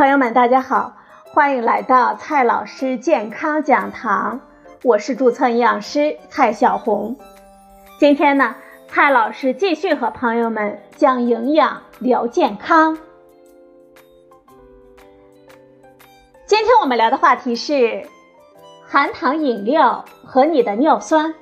[0.00, 0.94] 朋友们，大家好，
[1.24, 4.40] 欢迎来到蔡老师健康讲堂，
[4.82, 7.14] 我是注册营养师蔡小红。
[7.98, 8.54] 今天呢，
[8.88, 12.96] 蔡老师继续和朋友们讲营养聊健康。
[16.46, 18.06] 今天我们聊的话题是
[18.86, 21.34] 含糖饮料和你的尿酸。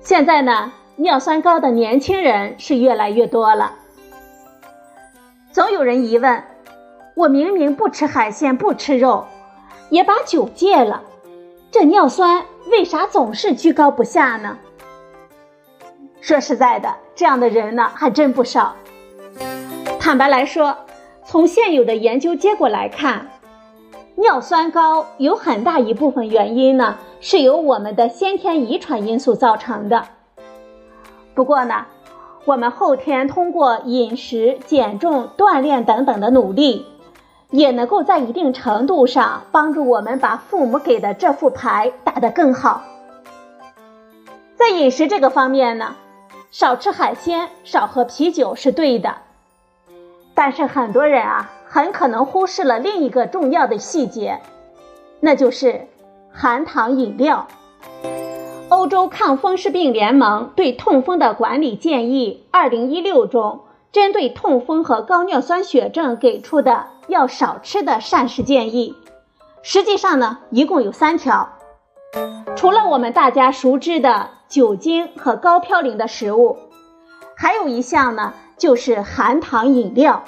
[0.00, 3.74] 现在呢，尿酸高的年轻人是越来越多了。
[5.52, 6.44] 总有人疑问：
[7.14, 9.26] 我明明不吃海鲜，不吃肉，
[9.88, 11.02] 也把酒戒了，
[11.72, 14.56] 这尿酸为啥总是居高不下呢？
[16.20, 18.76] 说实在的，这样的人呢还真不少。
[19.98, 20.76] 坦白来说，
[21.24, 23.26] 从现有的研究结果来看，
[24.14, 30.06] 尿酸高有很大一部分原因呢是由我们的先天遗传因素造成的。
[31.34, 31.84] 不过呢。
[32.46, 36.86] 我们后天通过饮食、减重、锻炼等等的努力，
[37.50, 42.82] 也能够在一定程度上帮助我们把父母给的这副牌打得更好。
[44.56, 45.96] 在饮食这个方面呢，
[46.50, 49.16] 少吃海鲜、少喝啤酒是对的，
[50.34, 54.40] 但是很多人啊，很可能忽视了另一个重要的细节，
[55.20, 55.86] 那就是
[56.32, 57.46] 含糖饮料。
[58.70, 68.94] 欧洲抗风湿病联盟对痛风的管理建议（二零一六）中，针对痛风和高尿酸血症给出的要少吃的膳食建议，
[69.62, 71.48] 实际上呢，一共有三条。
[72.54, 76.56] 除了我们大家熟知的酒精和高嘌呤的食物，
[77.34, 80.22] 还有一项呢，就是含糖饮料。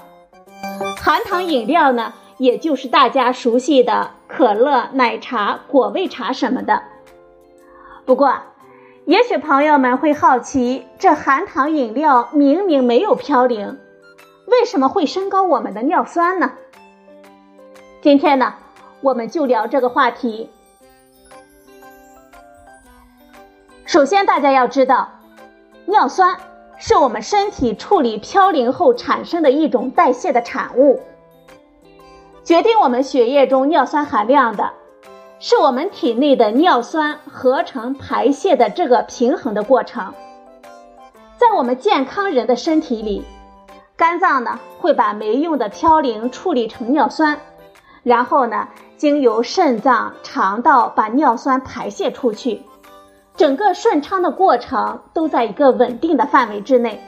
[1.00, 6.82] 含糖饮料呢，也就是大家熟悉的可乐、奶茶、果味茶什么的。
[8.04, 8.34] 不过，
[9.04, 13.76] 也许朋友们会好奇，这含糖饮料明明没有嘌呤，
[14.46, 16.52] 为什么会升高我们的尿酸呢？
[18.00, 18.54] 今天呢，
[19.00, 20.50] 我们就聊这个话题。
[23.86, 25.08] 首先，大家要知道，
[25.86, 26.36] 尿酸
[26.78, 31.00] 是我们身体处理嘌呤后产生的一种代谢的产物，
[32.42, 34.72] 决定我们血液中尿酸含量的。
[35.44, 40.14] 是我们体内的尿酸合成排泄的这个平衡的过程，
[41.36, 43.24] 在我们健康人的身体里，
[43.96, 47.40] 肝脏呢会把没用的嘌呤处理成尿酸，
[48.04, 52.62] 然后呢经由肾脏、肠道把尿酸排泄出去，
[53.36, 57.02] 整个顺畅的过程都在一个稳定的范围之内。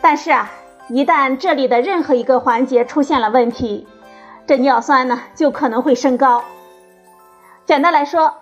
[0.00, 0.48] 但是啊，
[0.88, 3.88] 一旦这里的任何一个环节出现了问题，
[4.46, 6.44] 这尿酸呢就可能会升高。
[7.66, 8.34] 简单来说，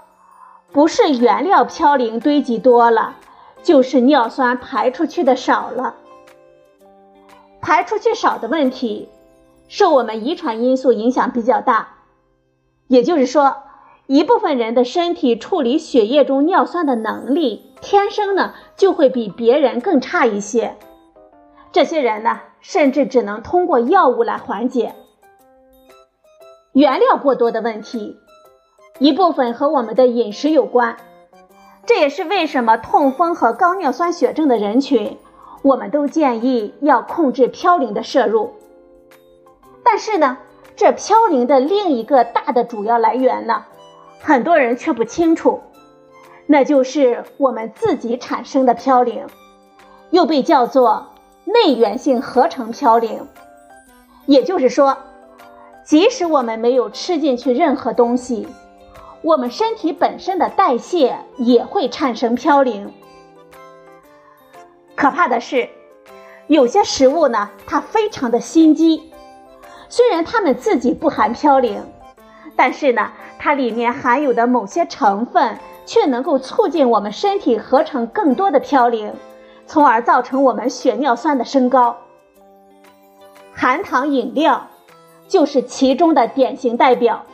[0.72, 3.14] 不是原料嘌呤堆积多了，
[3.62, 5.94] 就是尿酸排出去的少了。
[7.60, 9.08] 排出去少的问题，
[9.68, 11.90] 受我们遗传因素影响比较大。
[12.88, 13.58] 也就是说，
[14.08, 20.76] 一部分人的身体处理血液中尿酸的能力，天生呢就会比别人更差一些。
[21.70, 24.96] 这些人呢，甚至只能通过药物来缓解。
[26.72, 28.18] 原料过多的问题。
[28.98, 30.96] 一部分和我们的饮食有关，
[31.86, 35.18] 这也是为什么痛风和高尿酸血症的人群，
[35.62, 38.52] 我们都建议要控制嘌呤的摄入。
[39.82, 40.38] 但是呢，
[40.76, 43.64] 这嘌呤的另一个大的主要来源呢，
[44.20, 45.60] 很多人却不清楚，
[46.46, 49.22] 那就是我们自己产生的嘌呤，
[50.10, 51.08] 又被叫做
[51.44, 53.20] 内源性合成嘌呤。
[54.26, 54.96] 也就是说，
[55.84, 58.46] 即使我们没有吃进去任何东西。
[59.22, 62.88] 我们身体本身的代谢也会产生嘌呤。
[64.96, 65.68] 可怕的是，
[66.48, 69.12] 有些食物呢，它非常的心机。
[69.88, 71.80] 虽然它们自己不含嘌呤，
[72.56, 75.56] 但是呢，它里面含有的某些成分
[75.86, 79.12] 却能够促进我们身体合成更多的嘌呤，
[79.66, 81.96] 从而造成我们血尿酸的升高。
[83.54, 84.66] 含糖饮料
[85.28, 87.24] 就是其中的典型代表。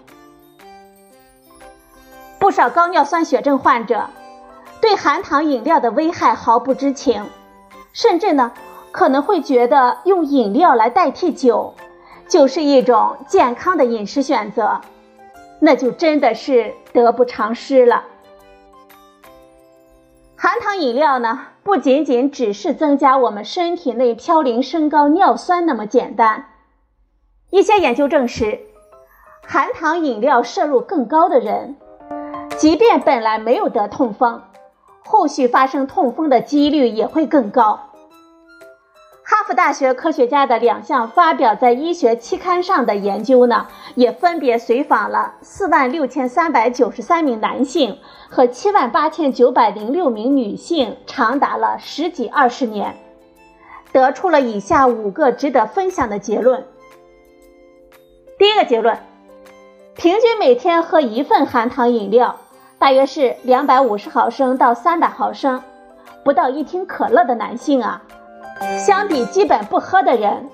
[2.49, 4.09] 不少高尿酸血症患者
[4.81, 7.27] 对含糖饮料的危害毫不知情，
[7.93, 8.53] 甚至呢
[8.91, 11.75] 可能会觉得用饮料来代替酒
[12.27, 14.81] 就是一种健康的饮食选择，
[15.61, 18.05] 那就真的是得不偿失了。
[20.35, 26.47] 含糖饮料呢不仅仅只是增加我们身体内嘌呤升高尿酸那么简单，
[27.51, 28.59] 一些研究证实，
[29.47, 31.77] 含糖饮料摄入更高的人。
[32.59, 34.43] 即便本来没有得痛风，
[35.05, 37.79] 后续发生痛风的几率也会更高。
[39.23, 47.97] 哈佛大学科学家的两项发表在医学期刊上的研究呢，也分别随访了四万六千三百九十三名男性
[48.29, 52.97] 和七万八千九百零六名女性，长达了十几二十年，
[53.93, 56.67] 得出了以下五个值得分享的结论。
[58.37, 58.99] 第一个结论：
[59.95, 62.37] 平均每天喝一份含糖饮料，
[62.79, 65.61] 大约是两百五十毫升到三百毫升，
[66.25, 68.03] 不到一听可乐的男性啊。
[68.79, 70.49] 相比基本不喝的人，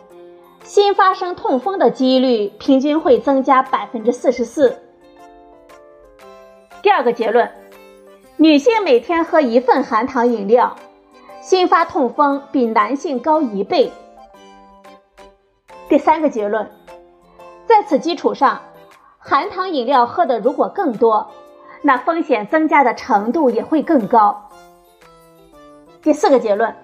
[0.62, 4.78] 新发生痛风的几率平均会增加百分之四十四。
[6.82, 7.50] 第二个结论，
[8.36, 10.76] 女性每天喝一份含糖饮料，
[11.42, 13.92] 新发痛风比男性高一倍。
[15.88, 16.70] 第三个结论，
[17.66, 18.60] 在此基础上，
[19.18, 21.30] 含糖饮料喝的如果更多，
[21.86, 24.48] 那风险增加的程度也会更高。
[26.02, 26.74] 第四个结论。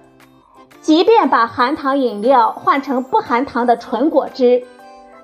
[0.83, 4.67] 即便把含糖饮料换成不含糖的纯果汁，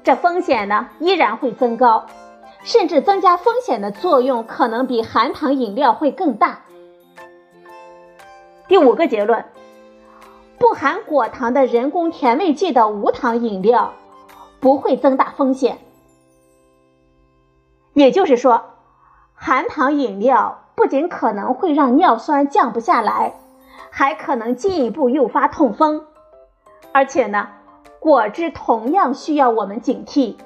[0.04, 2.06] 这风险呢依然会增高，
[2.62, 6.60] 甚至增加风险的作用可能比含糖饮料会更大。
[8.68, 9.46] 第五个结论，
[10.58, 13.94] 不含果糖的人工甜味剂的无糖饮料
[14.60, 15.78] 不会增大风险。
[17.94, 18.62] 也就是说，
[19.36, 23.34] 含糖饮料不仅可能会让尿酸降不下来。
[23.88, 26.04] 还可能进一步诱发痛风，
[26.92, 27.48] 而且呢，
[27.98, 30.36] 果汁同样需要我们警惕。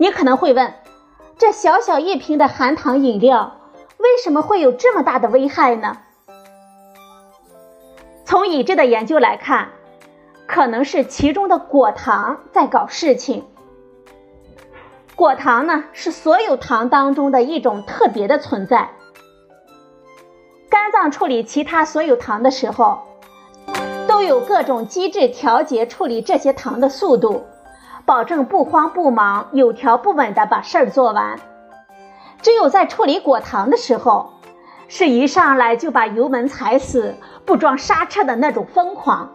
[0.00, 0.74] 你可能会问，
[1.38, 3.58] 这小小一瓶的含糖饮料
[3.98, 5.98] 为什么会有这么大的危害呢？
[8.24, 9.68] 从已知的研究来看，
[10.48, 13.44] 可能是其中的果糖在搞事情。
[15.16, 18.90] 果糖呢，是所有糖当中的一种特别的存在。
[20.68, 22.98] 肝脏处理其他所有糖的时候，
[24.06, 27.46] 都有各种机制调节处理这些糖的速度，
[28.04, 31.40] 保证不慌不忙、有条不紊地把事儿做完。
[32.42, 34.34] 只有在处理果糖的时候，
[34.86, 37.14] 是一上来就把油门踩死、
[37.46, 39.32] 不装刹车的那种疯狂。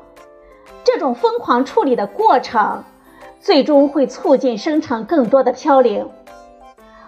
[0.83, 2.83] 这种疯狂处理的过程，
[3.41, 6.07] 最终会促进生成更多的嘌呤。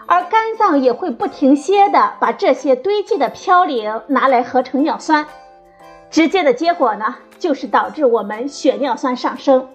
[0.05, 5.25] 而肝脏也会不停歇的把这些堆积的嘌呤拿来合成尿酸，
[6.09, 9.69] 直接的结果呢，就是导致我们血尿酸上升。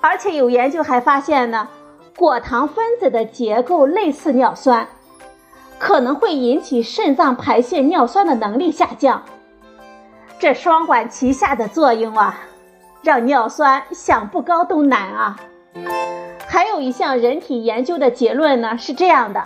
[0.00, 1.68] 而且有研究还发现呢，
[2.16, 4.86] 果糖分子的结构类似尿酸，
[5.78, 9.22] 可能会引起肾脏排泄尿酸的能力下降。
[10.38, 12.38] 这双管齐下的作用啊，
[13.02, 15.36] 让尿酸想不高都难啊。
[16.48, 19.44] 还有一项人体研究的结论呢，是这样的：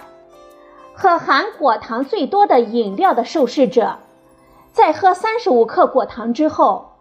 [0.94, 3.98] 喝含果糖最多的饮料的受试者，
[4.72, 6.92] 在喝三十五克果糖之后，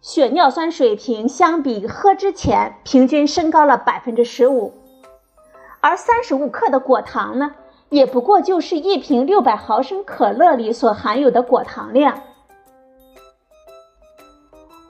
[0.00, 4.72] 血尿酸水平相比喝之前平均升高了百分之十五。
[5.80, 7.52] 而三十五克的果糖呢，
[7.90, 12.22] 也不过就是一瓶六百毫升可乐里所含有的果糖量。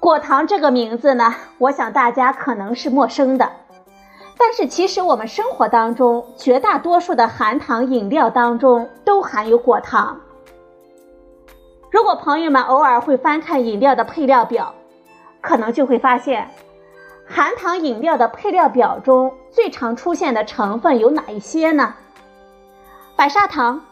[0.01, 3.53] 果糖这个名字呢，我想大家可能是陌生的。
[4.39, 10.19] 但是其实我们生活当中绝大多数的含糖饮料当中都含有果糖。
[11.91, 14.75] 如果朋友们偶尔会翻看饮料的配料表，
[15.43, 16.49] 可能就会发现，
[17.27, 21.95] 含糖饮料的配料表中最常出现的成分有哪一些呢？
[23.17, 23.83] 白砂糖、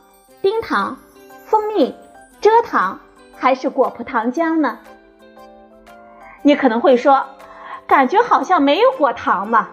[0.40, 0.96] 冰糖、
[1.44, 1.94] 蜂蜜、
[2.40, 2.98] 蔗糖
[3.36, 4.78] 还是果葡糖浆呢？
[6.42, 7.24] 你可能会说，
[7.86, 9.68] 感觉好像没有果糖嘛。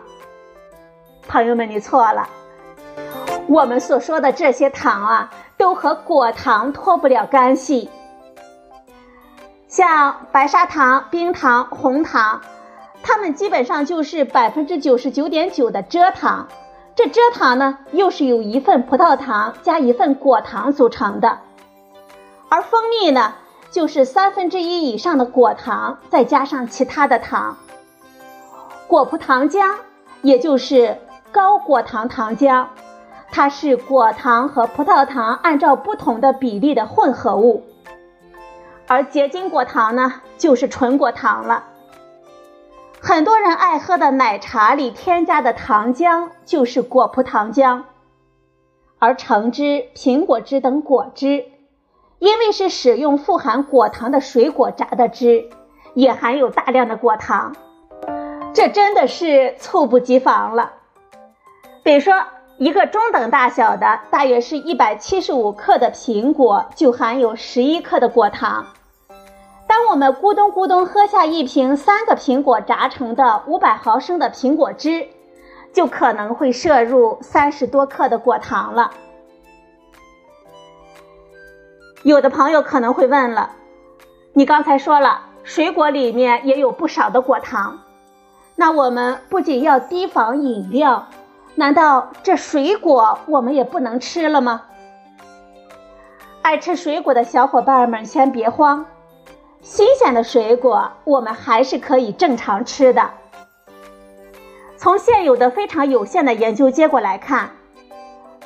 [1.27, 2.29] 朋友们，你错了。
[3.47, 7.89] 我们所说的这些糖啊，都和果糖脱不了干系。
[9.67, 12.41] 像白砂糖、冰糖、红糖，
[13.03, 16.47] 它们基本上就是百分之九十九点九的蔗糖。
[16.95, 21.39] 这蔗糖呢，又是由一份葡萄糖加一份果糖组成的。
[22.49, 23.33] 而蜂蜜呢，
[23.75, 27.57] 就是三分之一以上的果糖再加上其他的糖。
[28.87, 29.75] 果葡糖浆，
[30.21, 30.97] 也就是。
[31.29, 32.67] 高果糖糖浆，
[33.29, 37.65] 它是果糖和葡萄糖按照不同的比例的混合物，
[38.87, 41.65] 而结晶果糖呢，就是纯果糖了。
[43.01, 47.81] 很多人爱喝的奶茶里添加的糖浆就是果葡糖浆，
[48.97, 51.43] 而橙汁、苹果汁等果汁，
[52.19, 55.49] 因为是使用富含果糖的水果榨的汁，
[55.93, 57.55] 也含有大量的果糖，
[58.53, 60.73] 这真的是猝不及防了。
[61.83, 62.13] 比如说，
[62.57, 68.67] 一个中等大小的，大约是一百七十五克的苹果，就含有十一克的果糖。
[69.67, 75.07] 当我们咕咚咕咚喝下一瓶三个苹果榨成的五百毫升的苹果汁，
[75.73, 78.91] 就可能会摄入三十多克的果糖了。
[82.05, 83.49] 有的朋友可能会问了，
[84.33, 87.79] 你刚才说了水果里面也有不少的果糖，
[88.55, 91.07] 那我们不仅要提防饮料，
[91.55, 94.61] 难道这水果我们也不能吃了吗？
[96.43, 98.85] 爱吃水果的小伙伴们先别慌，
[99.63, 103.09] 新鲜的水果我们还是可以正常吃的。
[104.77, 107.49] 从现有的非常有限的研究结果来看。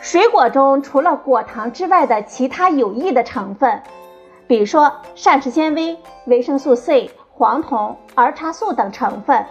[0.01, 3.82] 水果中除了果糖之外的其他有益的成分，
[4.48, 9.46] 比如说膳食纤维、维生素 C、黄酮、儿茶素等成分，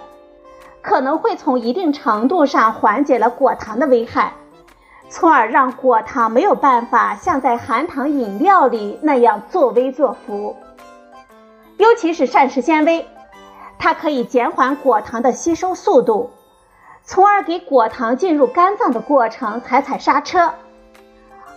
[0.81, 4.33] 可能会从一定程度上缓解了果糖的危害，
[5.11, 10.57] 从而让果糖没有办法像在含糖饮料里那样作威作福。
[11.77, 13.07] 尤其是膳食纤维，
[13.79, 16.31] 它可以减缓果糖的吸收速度。
[17.09, 20.53] 从而给果糖进入肝脏的过程踩踩刹车，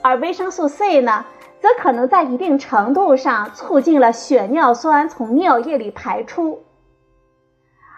[0.02, 1.26] 而维生素 C 呢，
[1.60, 6.64] 则可能在一定程度上促进了血尿酸从尿液里排出。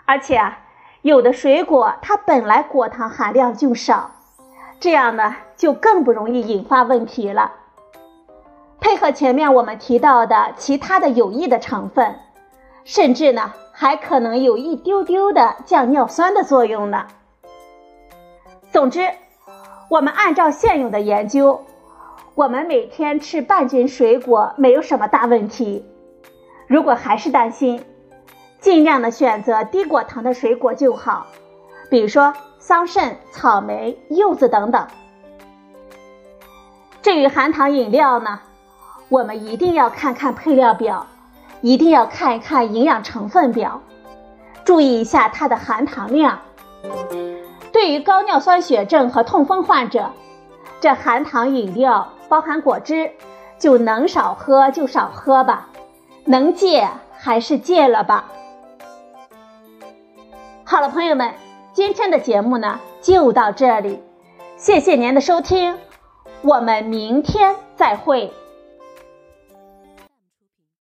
[0.05, 0.57] 而且啊，
[1.03, 4.10] 有的水果它本来果糖含量就少，
[4.79, 7.51] 这样呢就更不容易引发问题了。
[8.79, 12.15] 配合前面我们提到的其他的有益的成分，
[12.83, 17.05] 甚至呢还可能有一丢丢的降尿酸的作用呢。
[18.73, 19.07] 总之，
[19.87, 21.63] 我们按照现有的研究，
[22.33, 25.85] 我们每天吃半斤水果没有什么大问题。
[26.65, 27.85] 如果还是担心，
[28.59, 31.27] 尽量的选择低果糖的水果就好，
[31.91, 34.87] 比如说桑葚、草莓、柚子等等。
[37.03, 38.39] 至于含糖饮料呢，
[39.07, 41.05] 我们一定要看看配料表，
[41.61, 43.79] 一定要看一看营养成分表，
[44.65, 46.39] 注意一下它的含糖量。
[47.83, 50.09] 对于高尿酸血症和痛风患者，
[50.79, 53.11] 这含糖饮料包含果汁，
[53.59, 55.67] 就能少喝就少喝吧，
[56.23, 56.87] 能戒
[57.17, 58.31] 还是戒了吧。
[60.63, 61.33] 好了，朋友们，
[61.73, 64.01] 今天的节目呢就到这里，
[64.55, 65.77] 谢谢您的收听，
[66.41, 68.31] 我们明天再会。